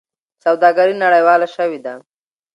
سوداګري 0.43 0.93
نړیواله 1.03 1.47
شوې 1.55 1.79
ده. 1.85 1.93